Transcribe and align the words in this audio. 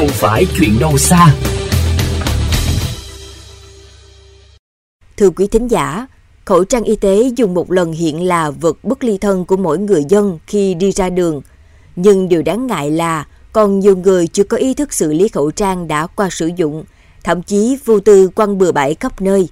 không 0.00 0.08
phải 0.08 0.46
chuyện 0.58 0.78
đâu 0.80 0.98
xa. 0.98 1.34
Thưa 5.16 5.30
quý 5.30 5.46
thính 5.46 5.68
giả, 5.68 6.06
khẩu 6.44 6.64
trang 6.64 6.82
y 6.82 6.96
tế 6.96 7.32
dùng 7.36 7.54
một 7.54 7.72
lần 7.72 7.92
hiện 7.92 8.22
là 8.22 8.50
vật 8.50 8.84
bất 8.84 9.04
ly 9.04 9.18
thân 9.18 9.44
của 9.44 9.56
mỗi 9.56 9.78
người 9.78 10.04
dân 10.08 10.38
khi 10.46 10.74
đi 10.74 10.92
ra 10.92 11.10
đường. 11.10 11.42
Nhưng 11.96 12.28
điều 12.28 12.42
đáng 12.42 12.66
ngại 12.66 12.90
là 12.90 13.26
còn 13.52 13.80
nhiều 13.80 13.96
người 13.96 14.26
chưa 14.26 14.44
có 14.44 14.56
ý 14.56 14.74
thức 14.74 14.92
xử 14.92 15.12
lý 15.12 15.28
khẩu 15.28 15.50
trang 15.50 15.88
đã 15.88 16.06
qua 16.06 16.28
sử 16.30 16.50
dụng, 16.56 16.84
thậm 17.24 17.42
chí 17.42 17.78
vô 17.84 18.00
tư 18.00 18.28
quăng 18.28 18.58
bừa 18.58 18.72
bãi 18.72 18.94
khắp 18.94 19.20
nơi. 19.20 19.48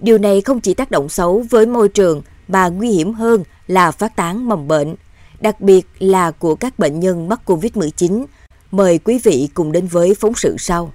Điều 0.00 0.18
này 0.18 0.40
không 0.40 0.60
chỉ 0.60 0.74
tác 0.74 0.90
động 0.90 1.08
xấu 1.08 1.44
với 1.50 1.66
môi 1.66 1.88
trường 1.88 2.22
mà 2.48 2.68
nguy 2.68 2.90
hiểm 2.90 3.12
hơn 3.12 3.44
là 3.66 3.90
phát 3.90 4.16
tán 4.16 4.48
mầm 4.48 4.68
bệnh, 4.68 4.94
đặc 5.40 5.60
biệt 5.60 5.86
là 5.98 6.30
của 6.30 6.54
các 6.54 6.78
bệnh 6.78 7.00
nhân 7.00 7.28
mắc 7.28 7.40
COVID-19. 7.46 8.24
Mời 8.70 8.98
quý 8.98 9.20
vị 9.24 9.48
cùng 9.54 9.72
đến 9.72 9.86
với 9.86 10.14
phóng 10.14 10.32
sự 10.36 10.56
sau. 10.58 10.92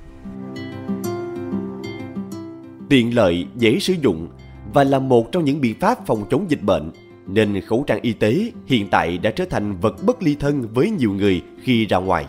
Tiện 2.89 3.15
lợi, 3.15 3.45
dễ 3.55 3.79
sử 3.79 3.93
dụng 4.01 4.27
và 4.73 4.83
là 4.83 4.99
một 4.99 5.31
trong 5.31 5.45
những 5.45 5.61
biện 5.61 5.75
pháp 5.79 6.07
phòng 6.07 6.25
chống 6.29 6.45
dịch 6.49 6.63
bệnh 6.63 6.91
nên 7.27 7.61
khẩu 7.61 7.83
trang 7.87 7.99
y 8.01 8.13
tế 8.13 8.51
hiện 8.65 8.87
tại 8.91 9.17
đã 9.17 9.31
trở 9.31 9.45
thành 9.45 9.77
vật 9.81 9.95
bất 10.05 10.23
ly 10.23 10.35
thân 10.39 10.67
với 10.73 10.91
nhiều 10.91 11.11
người 11.11 11.41
khi 11.61 11.85
ra 11.85 11.97
ngoài. 11.97 12.25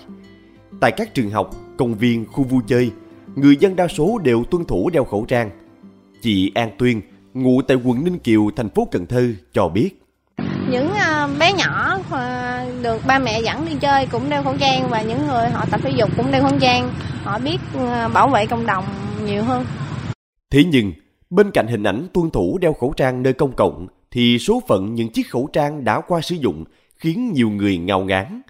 Tại 0.80 0.92
các 0.96 1.14
trường 1.14 1.30
học, 1.30 1.51
công 1.78 1.95
viên, 1.95 2.24
khu 2.24 2.45
vui 2.45 2.62
chơi, 2.66 2.90
người 3.37 3.56
dân 3.60 3.76
đa 3.76 3.88
số 3.88 4.18
đều 4.18 4.45
tuân 4.45 4.65
thủ 4.65 4.90
đeo 4.90 5.04
khẩu 5.04 5.24
trang. 5.24 5.51
Chị 6.23 6.52
An 6.54 6.70
Tuyên, 6.78 7.01
ngụ 7.34 7.62
tại 7.62 7.76
quận 7.84 8.04
Ninh 8.04 8.18
Kiều, 8.18 8.51
thành 8.56 8.68
phố 8.68 8.88
Cần 8.90 9.06
Thơ 9.06 9.28
cho 9.52 9.68
biết. 9.68 9.90
Những 10.70 10.90
à, 10.90 11.28
bé 11.38 11.52
nhỏ 11.52 11.98
à, 12.10 12.66
được 12.82 13.02
ba 13.06 13.18
mẹ 13.18 13.40
dẫn 13.40 13.66
đi 13.66 13.72
chơi 13.80 14.06
cũng 14.06 14.30
đeo 14.30 14.42
khẩu 14.42 14.56
trang 14.60 14.88
và 14.90 15.02
những 15.02 15.26
người 15.26 15.48
họ 15.48 15.64
tập 15.70 15.80
thể 15.82 15.90
dục 15.90 16.10
cũng 16.16 16.30
đeo 16.32 16.42
khẩu 16.42 16.58
trang. 16.60 16.90
Họ 17.24 17.38
biết 17.38 17.58
à, 17.74 18.08
bảo 18.08 18.28
vệ 18.28 18.46
cộng 18.46 18.66
đồng 18.66 18.84
nhiều 19.26 19.45
hơn. 19.45 19.64
Thế 20.50 20.64
nhưng, 20.64 20.92
bên 21.30 21.50
cạnh 21.50 21.66
hình 21.66 21.82
ảnh 21.82 22.06
tuân 22.14 22.30
thủ 22.30 22.58
đeo 22.58 22.73
khẩu 22.73 22.92
trang 22.96 23.23
nơi 23.23 23.32
công 23.32 23.52
cộng 23.52 23.86
thì 24.10 24.38
số 24.38 24.62
phận 24.68 24.95
những 24.95 25.08
chiếc 25.08 25.30
khẩu 25.30 25.48
trang 25.52 25.84
đã 25.84 26.00
qua 26.00 26.20
sử 26.20 26.34
dụng 26.34 26.64
khiến 26.96 27.32
nhiều 27.32 27.51
người 27.51 27.78
ngao 27.78 28.01
ngán. 28.01 28.42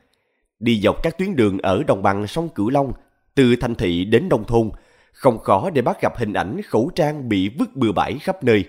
Đi 0.61 0.81
dọc 0.81 1.03
các 1.03 1.19
tuyến 1.19 1.37
đường 1.37 1.59
ở 1.59 1.83
đồng 1.87 2.03
bằng 2.03 2.27
sông 2.27 2.49
Cửu 2.49 2.71
Long, 2.71 2.93
từ 3.35 3.57
thành 3.57 3.75
thị 3.75 4.05
đến 4.05 4.29
nông 4.29 4.45
thôn, 4.45 4.71
không 5.13 5.39
khó 5.39 5.71
để 5.71 5.83
bắt 5.83 6.01
gặp 6.03 6.17
hình 6.17 6.33
ảnh 6.33 6.61
khẩu 6.63 6.91
trang 6.95 7.29
bị 7.29 7.49
vứt 7.59 7.77
bừa 7.77 7.93
bãi 7.93 8.19
khắp 8.19 8.45
nơi. 8.45 8.65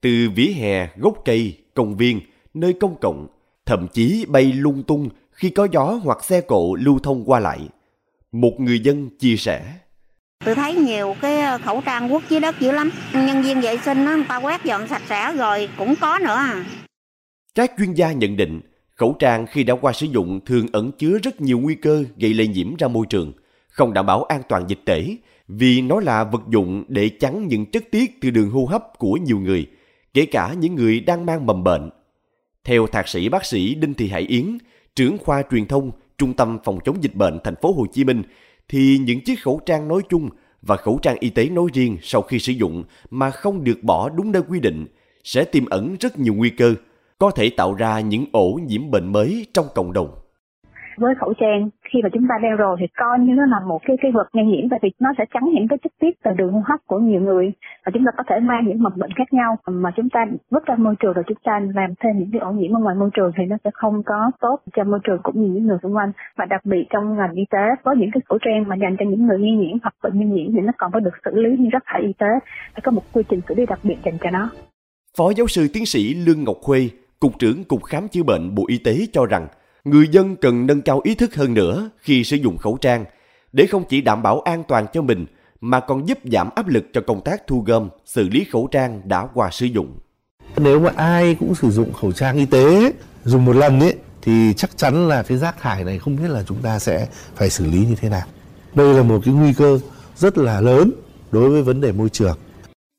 Từ 0.00 0.28
vỉa 0.34 0.52
hè, 0.56 0.88
gốc 0.96 1.14
cây, 1.24 1.58
công 1.74 1.96
viên, 1.96 2.20
nơi 2.54 2.72
công 2.72 2.96
cộng, 3.00 3.26
thậm 3.66 3.88
chí 3.92 4.24
bay 4.28 4.52
lung 4.52 4.82
tung 4.82 5.08
khi 5.32 5.50
có 5.50 5.68
gió 5.72 6.00
hoặc 6.04 6.24
xe 6.24 6.40
cộ 6.40 6.74
lưu 6.74 6.98
thông 6.98 7.24
qua 7.24 7.40
lại. 7.40 7.68
Một 8.32 8.52
người 8.58 8.80
dân 8.80 9.10
chia 9.18 9.36
sẻ. 9.36 9.62
Tôi 10.44 10.54
thấy 10.54 10.74
nhiều 10.74 11.14
cái 11.20 11.40
ờ, 11.40 11.58
khẩu 11.58 11.80
trang 11.80 12.08
quất 12.08 12.22
dưới 12.28 12.40
đất 12.40 12.60
dữ 12.60 12.70
lắm. 12.70 12.90
Nhân 13.12 13.42
viên 13.42 13.60
vệ 13.60 13.76
sinh 13.76 14.04
đó, 14.04 14.10
người 14.10 14.24
ta 14.28 14.36
quét 14.36 14.64
dọn 14.64 14.88
sạch 14.88 15.02
sẽ 15.08 15.32
rồi 15.32 15.68
cũng 15.78 15.94
có 16.00 16.18
nữa 16.18 16.34
à. 16.34 16.64
Các 17.54 17.72
chuyên 17.78 17.92
gia 17.92 18.12
nhận 18.12 18.36
định, 18.36 18.60
khẩu 18.94 19.16
trang 19.18 19.46
khi 19.46 19.64
đã 19.64 19.74
qua 19.74 19.92
sử 19.92 20.06
dụng 20.06 20.40
thường 20.46 20.66
ẩn 20.72 20.92
chứa 20.92 21.18
rất 21.22 21.40
nhiều 21.40 21.58
nguy 21.58 21.74
cơ 21.74 22.04
gây 22.16 22.34
lây 22.34 22.48
nhiễm 22.48 22.76
ra 22.76 22.88
môi 22.88 23.06
trường, 23.06 23.32
không 23.68 23.92
đảm 23.92 24.06
bảo 24.06 24.24
an 24.24 24.42
toàn 24.48 24.64
dịch 24.68 24.80
tễ, 24.84 25.16
vì 25.48 25.82
nó 25.82 26.00
là 26.00 26.24
vật 26.24 26.42
dụng 26.48 26.84
để 26.88 27.08
chắn 27.08 27.48
những 27.48 27.66
chất 27.66 27.84
tiết 27.90 28.20
từ 28.20 28.30
đường 28.30 28.50
hô 28.50 28.64
hấp 28.64 28.98
của 28.98 29.12
nhiều 29.12 29.38
người, 29.38 29.66
kể 30.14 30.26
cả 30.26 30.54
những 30.58 30.74
người 30.74 31.00
đang 31.00 31.26
mang 31.26 31.46
mầm 31.46 31.64
bệnh. 31.64 31.90
Theo 32.64 32.86
thạc 32.86 33.08
sĩ 33.08 33.28
bác 33.28 33.44
sĩ 33.44 33.74
Đinh 33.74 33.94
Thị 33.94 34.08
Hải 34.08 34.22
Yến, 34.22 34.58
trưởng 34.96 35.18
khoa 35.18 35.42
truyền 35.50 35.66
thông 35.66 35.90
Trung 36.18 36.34
tâm 36.34 36.58
phòng 36.64 36.78
chống 36.84 37.02
dịch 37.02 37.14
bệnh 37.14 37.38
thành 37.44 37.54
phố 37.62 37.72
Hồ 37.72 37.86
Chí 37.92 38.04
Minh, 38.04 38.22
thì 38.68 38.98
những 38.98 39.20
chiếc 39.20 39.42
khẩu 39.42 39.60
trang 39.66 39.88
nói 39.88 40.02
chung 40.08 40.30
và 40.62 40.76
khẩu 40.76 40.98
trang 41.02 41.16
y 41.20 41.30
tế 41.30 41.48
nói 41.48 41.66
riêng 41.72 41.98
sau 42.02 42.22
khi 42.22 42.38
sử 42.38 42.52
dụng 42.52 42.84
mà 43.10 43.30
không 43.30 43.64
được 43.64 43.82
bỏ 43.82 44.08
đúng 44.08 44.32
nơi 44.32 44.42
quy 44.48 44.60
định 44.60 44.86
sẽ 45.24 45.44
tiềm 45.44 45.66
ẩn 45.66 45.96
rất 46.00 46.18
nhiều 46.18 46.34
nguy 46.34 46.50
cơ, 46.50 46.74
có 47.18 47.30
thể 47.30 47.50
tạo 47.50 47.74
ra 47.74 48.00
những 48.00 48.26
ổ 48.32 48.60
nhiễm 48.66 48.90
bệnh 48.90 49.12
mới 49.12 49.46
trong 49.54 49.66
cộng 49.74 49.92
đồng 49.92 50.14
với 50.96 51.14
khẩu 51.20 51.34
trang. 51.40 51.68
Khi 51.92 51.98
mà 52.02 52.08
chúng 52.12 52.26
ta 52.28 52.34
đeo 52.42 52.56
rồi 52.56 52.76
thì 52.80 52.86
coi 52.96 53.18
như 53.18 53.32
nó 53.34 53.46
là 53.46 53.60
một 53.66 53.80
cái 53.86 53.96
cái 54.02 54.10
vật 54.12 54.28
ngăn 54.32 54.48
nhiễm 54.48 54.68
tại 54.68 54.78
vì 54.82 54.90
nó 55.00 55.10
sẽ 55.18 55.24
chắn 55.34 55.42
những 55.54 55.68
cái 55.68 55.78
chất 55.82 55.92
tiết 56.00 56.22
từ 56.24 56.30
đường 56.36 56.52
hô 56.52 56.60
hấp 56.64 56.80
của 56.86 56.98
nhiều 56.98 57.20
người 57.20 57.52
và 57.86 57.92
chúng 57.94 58.04
ta 58.06 58.10
có 58.16 58.24
thể 58.28 58.40
mang 58.40 58.66
những 58.66 58.82
mầm 58.82 58.92
bệnh 58.96 59.12
khác 59.12 59.32
nhau. 59.32 59.56
Mà 59.66 59.90
chúng 59.96 60.08
ta 60.10 60.26
vứt 60.50 60.66
ra 60.66 60.74
môi 60.78 60.94
trường 61.00 61.12
rồi 61.12 61.24
chúng 61.28 61.38
ta 61.44 61.60
làm 61.74 61.94
thêm 62.00 62.18
những 62.18 62.30
cái 62.32 62.40
ổ 62.40 62.52
nhiễm 62.52 62.76
ở 62.76 62.80
ngoài 62.80 62.94
môi 62.94 63.10
trường 63.14 63.32
thì 63.36 63.44
nó 63.44 63.56
sẽ 63.64 63.70
không 63.74 64.02
có 64.02 64.30
tốt 64.40 64.60
cho 64.76 64.84
môi 64.84 65.00
trường 65.04 65.20
cũng 65.22 65.42
như 65.42 65.48
những 65.54 65.66
người 65.66 65.78
xung 65.82 65.96
quanh. 65.96 66.12
Và 66.36 66.44
đặc 66.44 66.64
biệt 66.64 66.84
trong 66.90 67.16
ngành 67.16 67.32
y 67.32 67.44
tế 67.50 67.64
có 67.84 67.92
những 67.92 68.10
cái 68.12 68.20
khẩu 68.28 68.38
trang 68.38 68.64
mà 68.68 68.76
dành 68.76 68.96
cho 68.98 69.04
những 69.04 69.26
người 69.26 69.38
nghi 69.38 69.52
nhiễm 69.52 69.76
hoặc 69.82 69.94
bệnh 70.02 70.18
nghi 70.18 70.26
nhiễm 70.26 70.52
thì 70.54 70.60
nó 70.60 70.72
còn 70.78 70.92
phải 70.92 71.00
được 71.00 71.14
xử 71.24 71.30
lý 71.34 71.56
như 71.58 71.68
rác 71.72 71.82
thải 71.86 72.00
y 72.02 72.12
tế. 72.18 72.26
Phải 72.72 72.80
có 72.84 72.90
một 72.90 73.02
quy 73.12 73.22
trình 73.28 73.40
xử 73.48 73.54
lý 73.54 73.66
đặc 73.66 73.78
biệt 73.82 73.96
dành 74.04 74.18
cho 74.20 74.30
nó. 74.30 74.50
Phó 75.18 75.30
giáo 75.36 75.46
sư 75.46 75.68
tiến 75.72 75.86
sĩ 75.86 76.14
Lương 76.14 76.44
Ngọc 76.44 76.56
Khuê, 76.62 76.88
Cục 77.20 77.38
trưởng 77.38 77.64
Cục 77.64 77.84
Khám 77.84 78.08
chữa 78.08 78.22
bệnh 78.22 78.54
Bộ 78.54 78.64
Y 78.68 78.78
tế 78.78 78.92
cho 79.12 79.26
rằng 79.26 79.46
người 79.84 80.08
dân 80.08 80.36
cần 80.36 80.66
nâng 80.66 80.82
cao 80.82 81.00
ý 81.04 81.14
thức 81.14 81.34
hơn 81.34 81.54
nữa 81.54 81.90
khi 81.98 82.24
sử 82.24 82.36
dụng 82.36 82.58
khẩu 82.58 82.76
trang 82.76 83.04
để 83.52 83.66
không 83.66 83.84
chỉ 83.88 84.00
đảm 84.00 84.22
bảo 84.22 84.40
an 84.40 84.62
toàn 84.68 84.86
cho 84.92 85.02
mình 85.02 85.26
mà 85.60 85.80
còn 85.80 86.08
giúp 86.08 86.18
giảm 86.24 86.50
áp 86.56 86.68
lực 86.68 86.84
cho 86.92 87.00
công 87.00 87.24
tác 87.24 87.46
thu 87.46 87.62
gom, 87.66 87.88
xử 88.04 88.28
lý 88.28 88.44
khẩu 88.52 88.68
trang 88.70 89.00
đã 89.04 89.26
qua 89.34 89.50
sử 89.50 89.66
dụng. 89.66 89.98
Nếu 90.56 90.80
mà 90.80 90.90
ai 90.96 91.36
cũng 91.40 91.54
sử 91.54 91.70
dụng 91.70 91.92
khẩu 91.92 92.12
trang 92.12 92.36
y 92.36 92.46
tế 92.46 92.92
dùng 93.24 93.44
một 93.44 93.56
lần 93.56 93.80
ấy 93.80 93.94
thì 94.22 94.54
chắc 94.56 94.76
chắn 94.76 95.08
là 95.08 95.22
cái 95.22 95.38
rác 95.38 95.60
thải 95.60 95.84
này 95.84 95.98
không 95.98 96.16
biết 96.16 96.28
là 96.28 96.42
chúng 96.48 96.62
ta 96.62 96.78
sẽ 96.78 97.08
phải 97.34 97.50
xử 97.50 97.66
lý 97.66 97.78
như 97.78 97.94
thế 98.00 98.08
nào. 98.08 98.26
Đây 98.74 98.94
là 98.94 99.02
một 99.02 99.20
cái 99.24 99.34
nguy 99.34 99.52
cơ 99.52 99.78
rất 100.16 100.38
là 100.38 100.60
lớn 100.60 100.90
đối 101.32 101.50
với 101.50 101.62
vấn 101.62 101.80
đề 101.80 101.92
môi 101.92 102.08
trường. 102.08 102.38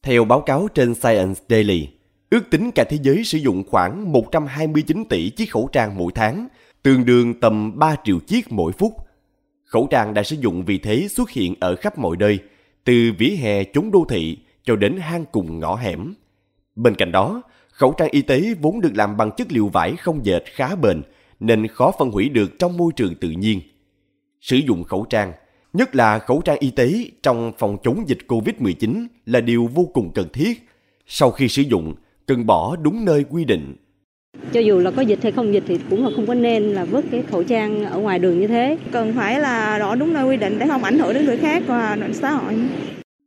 Theo 0.04 0.26
báo 0.26 0.42
cáo 0.42 0.68
trên 0.74 0.96
Science 0.96 1.42
Daily, 1.50 1.88
ước 2.30 2.42
tính 2.52 2.72
cả 2.72 2.84
thế 2.90 2.98
giới 3.02 3.24
sử 3.24 3.38
dụng 3.38 3.64
khoảng 3.70 4.12
129 4.12 5.06
tỷ 5.10 5.30
chiếc 5.30 5.52
khẩu 5.52 5.70
trang 5.72 5.98
mỗi 5.98 6.12
tháng– 6.16 6.48
tương 6.86 7.06
đương 7.06 7.34
tầm 7.34 7.80
3 7.80 7.96
triệu 8.04 8.20
chiếc 8.20 8.52
mỗi 8.52 8.72
phút. 8.72 8.94
Khẩu 9.64 9.88
trang 9.92 10.14
đã 10.14 10.24
sử 10.24 10.36
dụng 10.40 10.66
vì 10.66 10.78
thế 10.78 11.08
xuất 11.08 11.30
hiện 11.30 11.56
ở 11.60 11.76
khắp 11.76 11.98
mọi 11.98 12.18
nơi, 12.18 12.40
từ 12.84 13.12
vỉa 13.18 13.30
hè 13.30 13.64
chốn 13.64 13.92
đô 13.92 14.06
thị 14.10 14.38
cho 14.64 14.76
đến 14.76 14.98
hang 14.98 15.26
cùng 15.32 15.60
ngõ 15.60 15.76
hẻm. 15.76 16.14
Bên 16.76 16.96
cạnh 16.96 17.12
đó, 17.12 17.42
khẩu 17.72 17.94
trang 17.94 18.10
y 18.12 18.22
tế 18.22 18.54
vốn 18.62 18.82
được 18.82 18.92
làm 18.96 19.18
bằng 19.18 19.32
chất 19.38 19.52
liệu 19.52 19.68
vải 19.68 19.96
không 19.96 20.26
dệt 20.26 20.44
khá 20.46 20.76
bền, 20.76 21.02
nên 21.40 21.68
khó 21.68 21.92
phân 22.00 22.12
hủy 22.12 22.30
được 22.30 22.60
trong 22.60 22.78
môi 22.78 22.92
trường 22.96 23.16
tự 23.16 23.30
nhiên. 23.30 23.62
Sử 24.42 24.58
dụng 24.58 24.84
khẩu 24.84 25.06
trang, 25.10 25.34
nhất 25.74 25.96
là 25.96 26.20
khẩu 26.20 26.42
trang 26.42 26.58
y 26.60 26.72
tế 26.72 27.06
trong 27.24 27.52
phòng 27.58 27.78
chống 27.84 28.04
dịch 28.08 28.20
COVID-19 28.28 29.08
là 29.26 29.42
điều 29.42 29.70
vô 29.74 29.90
cùng 29.94 30.12
cần 30.14 30.28
thiết. 30.34 30.70
Sau 31.08 31.32
khi 31.32 31.48
sử 31.48 31.62
dụng, 31.62 31.96
cần 32.26 32.46
bỏ 32.46 32.76
đúng 32.76 33.06
nơi 33.06 33.24
quy 33.30 33.46
định 33.46 33.76
cho 34.52 34.60
dù 34.60 34.80
là 34.80 34.92
có 34.92 35.02
dịch 35.02 35.20
hay 35.24 35.32
không 35.32 35.54
dịch 35.54 35.64
thì 35.68 35.80
cũng 35.90 36.04
là 36.04 36.10
không 36.16 36.28
có 36.28 36.34
nên 36.34 36.64
là 36.64 36.86
vứt 36.86 37.06
cái 37.12 37.24
khẩu 37.32 37.44
trang 37.44 37.86
ở 37.86 37.98
ngoài 37.98 38.20
đường 38.20 38.40
như 38.40 38.48
thế. 38.48 38.78
Cần 38.92 39.14
phải 39.14 39.40
là 39.40 39.78
rõ 39.78 39.96
đúng 39.96 40.14
nơi 40.14 40.26
quy 40.26 40.38
định 40.38 40.60
để 40.60 40.68
không 40.68 40.84
ảnh 40.84 41.00
hưởng 41.00 41.14
đến 41.14 41.26
người 41.26 41.38
khác 41.38 41.64
và 41.68 41.98
xã 42.14 42.32
hội. 42.32 42.54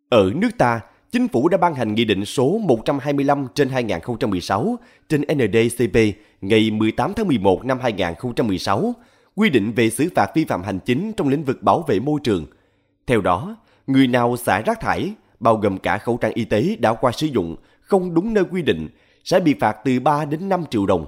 Ở 0.09 0.33
nước 0.35 0.59
ta, 0.59 0.81
Chính 1.13 1.29
phủ 1.29 1.49
đã 1.49 1.59
ban 1.59 1.75
hành 1.75 1.95
Nghị 1.95 2.05
định 2.05 2.25
số 2.25 2.59
125 2.59 3.47
trên 3.55 3.69
2016 3.69 4.79
trên 5.09 5.21
NDCP 5.21 5.99
ngày 6.41 6.71
18 6.71 7.13
tháng 7.17 7.29
11 7.29 7.65
năm 7.65 7.79
2016 7.83 8.95
quy 9.35 9.51
định 9.51 9.73
về 9.73 9.91
xử 9.91 10.09
phạt 10.15 10.31
vi 10.35 10.45
phạm 10.45 10.63
hành 10.63 10.79
chính 10.79 11.13
trong 11.13 11.29
lĩnh 11.29 11.45
vực 11.45 11.63
bảo 11.63 11.85
vệ 11.89 12.01
môi 12.01 12.21
trường. 12.25 12.47
Theo 13.07 13.21
đó, 13.21 13.57
người 13.87 14.07
nào 14.07 14.37
xả 14.37 14.61
rác 14.61 14.81
thải, 14.81 15.13
bao 15.41 15.57
gồm 15.57 15.79
cả 15.79 15.99
khẩu 15.99 16.17
trang 16.17 16.33
y 16.35 16.45
tế 16.45 16.77
đã 16.79 16.95
qua 16.95 17.13
sử 17.13 17.27
dụng, 17.27 17.57
không 17.81 18.15
đúng 18.15 18.35
nơi 18.35 18.45
quy 18.51 18.63
định 18.63 18.89
sẽ 19.29 19.41
bị 19.41 19.55
phạt 19.61 19.77
từ 19.85 20.01
3 20.01 20.25
đến 20.25 20.49
5 20.49 20.65
triệu 20.71 20.87
đồng. 20.87 21.07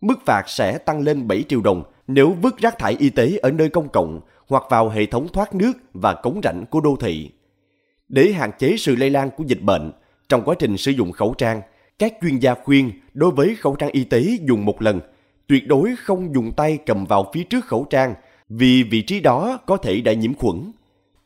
Mức 0.00 0.18
phạt 0.26 0.42
sẽ 0.46 0.78
tăng 0.78 1.00
lên 1.00 1.28
7 1.28 1.42
triệu 1.48 1.60
đồng 1.60 1.82
nếu 2.06 2.36
vứt 2.42 2.58
rác 2.58 2.78
thải 2.78 2.96
y 2.98 3.10
tế 3.10 3.38
ở 3.42 3.50
nơi 3.50 3.68
công 3.68 3.88
cộng 3.88 4.20
hoặc 4.48 4.62
vào 4.70 4.88
hệ 4.88 5.06
thống 5.06 5.28
thoát 5.32 5.54
nước 5.54 5.72
và 5.94 6.14
cống 6.14 6.40
rãnh 6.42 6.64
của 6.70 6.80
đô 6.80 6.96
thị. 7.00 7.30
Để 8.08 8.32
hạn 8.32 8.50
chế 8.58 8.76
sự 8.78 8.96
lây 8.96 9.10
lan 9.10 9.30
của 9.36 9.44
dịch 9.46 9.62
bệnh, 9.62 9.92
trong 10.28 10.42
quá 10.44 10.54
trình 10.58 10.76
sử 10.76 10.90
dụng 10.90 11.12
khẩu 11.12 11.34
trang, 11.34 11.60
các 11.98 12.12
chuyên 12.22 12.38
gia 12.38 12.54
khuyên 12.54 12.92
đối 13.14 13.30
với 13.30 13.54
khẩu 13.54 13.76
trang 13.76 13.90
y 13.90 14.04
tế 14.04 14.38
dùng 14.48 14.64
một 14.64 14.82
lần, 14.82 15.00
tuyệt 15.46 15.68
đối 15.68 15.94
không 15.96 16.34
dùng 16.34 16.52
tay 16.52 16.78
cầm 16.86 17.04
vào 17.04 17.30
phía 17.32 17.42
trước 17.42 17.64
khẩu 17.64 17.84
trang 17.90 18.14
vì 18.48 18.82
vị 18.82 19.02
trí 19.02 19.20
đó 19.20 19.58
có 19.66 19.76
thể 19.76 20.00
đã 20.00 20.12
nhiễm 20.12 20.34
khuẩn. 20.34 20.72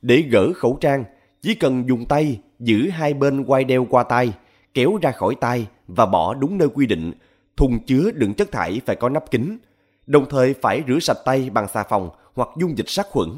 Để 0.02 0.24
gỡ 0.30 0.52
khẩu 0.52 0.78
trang, 0.80 1.04
chỉ 1.42 1.54
cần 1.54 1.88
dùng 1.88 2.06
tay 2.06 2.40
giữ 2.58 2.88
hai 2.90 3.14
bên 3.14 3.44
quay 3.44 3.64
đeo 3.64 3.86
qua 3.90 4.02
tay, 4.02 4.32
kéo 4.74 4.98
ra 5.02 5.12
khỏi 5.12 5.34
tay 5.40 5.66
và 5.88 6.06
bỏ 6.06 6.34
đúng 6.34 6.58
nơi 6.58 6.68
quy 6.74 6.86
định. 6.86 7.12
Thùng 7.56 7.86
chứa 7.86 8.10
đựng 8.10 8.34
chất 8.34 8.52
thải 8.52 8.80
phải 8.86 8.96
có 8.96 9.08
nắp 9.08 9.30
kính, 9.30 9.58
đồng 10.06 10.26
thời 10.30 10.54
phải 10.54 10.82
rửa 10.88 10.98
sạch 10.98 11.18
tay 11.24 11.50
bằng 11.50 11.68
xà 11.74 11.82
phòng 11.82 12.10
hoặc 12.34 12.48
dung 12.58 12.78
dịch 12.78 12.88
sát 12.88 13.06
khuẩn. 13.10 13.28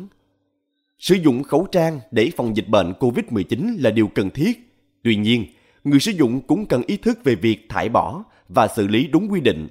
Sử 0.98 1.14
dụng 1.14 1.42
khẩu 1.42 1.66
trang 1.72 2.00
để 2.10 2.30
phòng 2.36 2.56
dịch 2.56 2.68
bệnh 2.68 2.92
COVID-19 2.92 3.76
là 3.82 3.90
điều 3.90 4.08
cần 4.08 4.30
thiết. 4.30 4.74
Tuy 5.02 5.16
nhiên, 5.16 5.46
người 5.84 6.00
sử 6.00 6.12
dụng 6.12 6.40
cũng 6.40 6.66
cần 6.66 6.82
ý 6.86 6.96
thức 6.96 7.18
về 7.24 7.34
việc 7.34 7.66
thải 7.68 7.88
bỏ 7.88 8.24
và 8.48 8.68
xử 8.68 8.86
lý 8.86 9.06
đúng 9.06 9.32
quy 9.32 9.40
định. 9.40 9.68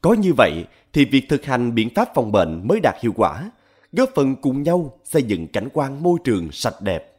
Có 0.00 0.12
như 0.12 0.32
vậy 0.36 0.64
thì 0.92 1.04
việc 1.04 1.28
thực 1.28 1.44
hành 1.44 1.74
biện 1.74 1.88
pháp 1.94 2.08
phòng 2.14 2.32
bệnh 2.32 2.68
mới 2.68 2.80
đạt 2.80 2.94
hiệu 3.02 3.12
quả. 3.16 3.50
góp 3.92 4.10
phần 4.14 4.36
cùng 4.36 4.62
nhau 4.62 4.98
xây 5.04 5.22
dựng 5.22 5.46
cảnh 5.46 5.68
quan 5.72 6.02
môi 6.02 6.18
trường 6.24 6.52
sạch 6.52 6.74
đẹp. 6.80 7.15